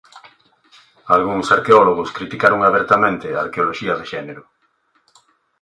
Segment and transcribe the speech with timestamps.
[1.15, 4.43] Algúns arqueólogos criticaron abertamente a arqueoloxía de xénero.